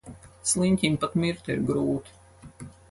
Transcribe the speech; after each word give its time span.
Sliņķim 0.51 0.97
pat 1.03 1.19
mirt 1.25 1.53
ir 1.57 1.63
grūti. 1.71 2.21